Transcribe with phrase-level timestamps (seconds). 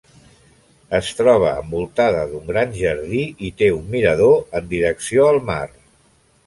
[0.99, 5.65] Es troba envoltada d'un gran jardí i té un mirador en direcció al mar.